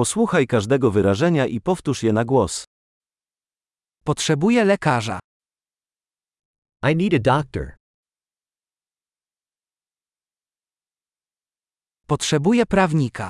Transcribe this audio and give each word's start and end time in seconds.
Posłuchaj 0.00 0.46
każdego 0.46 0.90
wyrażenia 0.90 1.46
i 1.46 1.60
powtórz 1.60 2.02
je 2.02 2.12
na 2.12 2.24
głos. 2.24 2.64
Potrzebuję 4.04 4.64
lekarza. 4.64 5.18
I 6.90 6.96
need 6.96 7.14
a 7.14 7.18
doctor. 7.18 7.76
Potrzebuję 12.06 12.66
prawnika. 12.66 13.28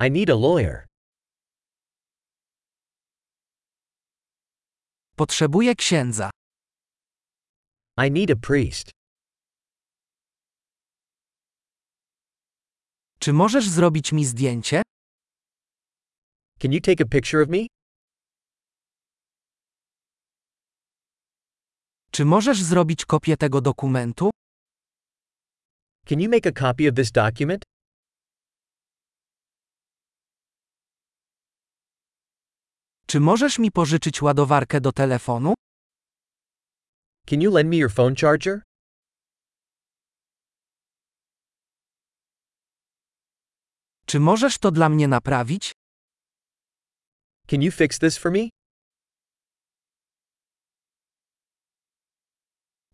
I 0.00 0.10
need 0.10 0.30
a 0.30 0.34
lawyer. 0.34 0.86
Potrzebuję 5.16 5.74
księdza. 5.74 6.30
I 8.06 8.10
need 8.10 8.30
a 8.30 8.36
priest. 8.46 8.90
Czy 13.18 13.32
możesz 13.32 13.68
zrobić 13.68 14.12
mi 14.12 14.24
zdjęcie? 14.24 14.82
Can 16.58 16.72
you 16.72 16.80
take 16.80 17.00
a 17.00 17.06
picture 17.06 17.42
of 17.42 17.48
me? 17.48 17.66
Czy 22.10 22.24
możesz 22.24 22.62
zrobić 22.62 23.04
kopię 23.04 23.36
tego 23.36 23.60
dokumentu? 23.60 24.30
Can 26.06 26.20
you 26.20 26.30
make 26.30 26.46
a 26.46 26.52
copy 26.52 26.88
of 26.88 26.94
this 26.94 27.12
document? 27.12 27.62
Czy 33.06 33.20
możesz 33.20 33.58
mi 33.58 33.70
pożyczyć 33.70 34.22
ładowarkę 34.22 34.80
do 34.80 34.92
telefonu? 34.92 35.54
Can 37.26 37.40
you 37.42 37.52
lend 37.54 37.70
me 37.70 37.76
your 37.76 37.92
phone 37.92 38.14
charger? 38.14 38.62
Czy 44.06 44.20
możesz 44.20 44.58
to 44.58 44.70
dla 44.70 44.88
mnie 44.88 45.08
naprawić? 45.08 45.75
Can 47.48 47.62
you 47.62 47.70
fix 47.70 47.98
this 47.98 48.18
for 48.18 48.32
me? 48.32 48.48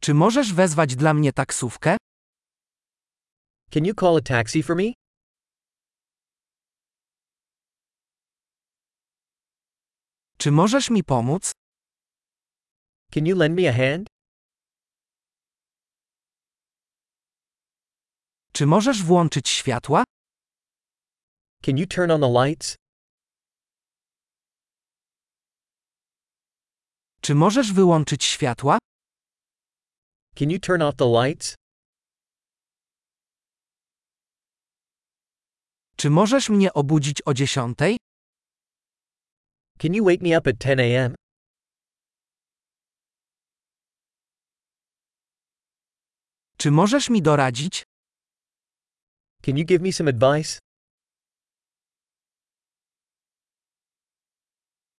Czy 0.01 0.15
możesz 0.15 0.55
wezwać 0.55 0.97
dla 0.97 1.15
mnie 1.15 1.33
taksówkę? 1.33 1.97
Can 3.71 3.85
you 3.85 3.95
call 3.95 4.17
a 4.17 4.21
taxi 4.21 4.63
for 4.63 4.77
me? 4.77 4.93
Czy 10.39 10.51
możesz 10.51 10.91
mi 10.91 11.05
pomóc? 11.05 11.53
Can 13.15 13.27
you 13.27 13.37
lend 13.37 13.57
me 13.61 13.69
a 13.69 13.73
hand? 13.73 14.07
Czy 18.53 18.67
możesz 18.67 19.03
włączyć 19.03 19.49
światła? 19.49 20.05
Can 21.63 21.79
you 21.79 21.87
turn 21.87 22.11
on 22.11 22.21
the 22.21 22.33
lights? 22.45 22.82
Czy 27.25 27.35
możesz 27.35 27.73
wyłączyć 27.73 28.25
światła? 28.25 28.79
Can 30.35 30.51
you 30.51 30.59
turn 30.61 30.83
off 30.83 30.97
the 30.97 31.05
lights? 31.05 31.55
Czy 35.97 36.11
możesz 36.11 36.49
mnie 36.49 36.73
obudzić 36.73 37.23
o 37.27 37.35
dziesiątej? 37.35 37.97
Can 39.79 39.95
you 39.95 40.05
wake 40.05 40.23
me 40.23 40.39
up 40.39 40.51
at 40.51 40.57
10 40.59 40.81
a.m.? 40.81 41.15
Czy 46.57 46.71
możesz 46.71 47.11
mi 47.11 47.23
doradzić? 47.23 47.83
Can 49.43 49.57
you 49.59 49.65
give 49.65 49.83
me 49.83 49.93
some 49.93 50.11
advice? 50.11 50.59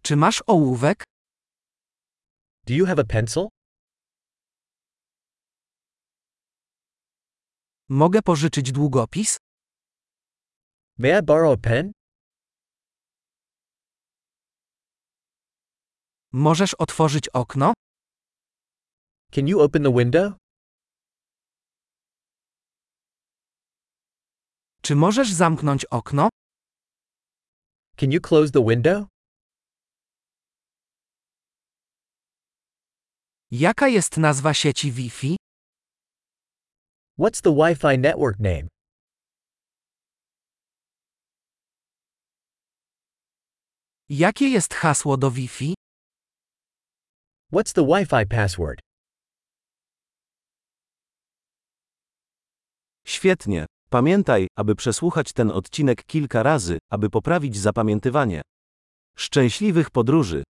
Czy 0.04 0.16
masz 0.16 0.44
ołówek? 0.48 1.13
Do 2.66 2.74
you 2.74 2.86
have 2.86 3.00
a 3.00 3.04
pencil? 3.04 3.50
Mogę 7.90 8.22
pożyczyć 8.22 8.72
długopis? 8.72 9.38
May 10.98 11.20
I 11.20 11.22
borrow 11.24 11.54
a 11.54 11.58
pen? 11.58 11.92
Możesz 16.32 16.74
otworzyć 16.74 17.30
okno? 17.30 17.74
Can 19.32 19.48
you 19.48 19.62
open 19.62 19.84
the 19.84 19.94
window? 19.94 20.34
Czy 24.82 24.96
możesz 24.96 25.32
zamknąć 25.34 25.86
okno? 25.86 26.30
Can 27.98 28.12
you 28.12 28.22
close 28.22 28.52
the 28.52 28.66
window? 28.66 29.13
Jaka 33.56 33.88
jest 33.88 34.18
nazwa 34.18 34.54
sieci 34.54 34.92
Wi-Fi? 34.92 35.36
What's 37.20 37.42
the 37.42 37.56
Wi-Fi 37.56 37.98
network 37.98 38.40
name? 38.40 38.68
Jakie 44.10 44.50
jest 44.50 44.74
hasło 44.74 45.18
do 45.18 45.32
Wi-Fi? 45.32 45.74
What's 47.52 47.74
the 47.74 47.86
Wi-Fi 47.86 48.26
password? 48.30 48.80
Świetnie. 53.06 53.66
Pamiętaj, 53.90 54.48
aby 54.58 54.76
przesłuchać 54.76 55.34
ten 55.34 55.52
odcinek 55.52 56.04
kilka 56.06 56.44
razy, 56.44 56.78
aby 56.90 57.10
poprawić 57.10 57.58
zapamiętywanie. 57.58 58.42
Szczęśliwych 59.18 59.90
podróży! 59.92 60.44